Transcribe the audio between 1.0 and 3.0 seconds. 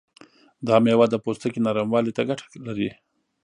د پوستکي نرموالي ته ګټه لري.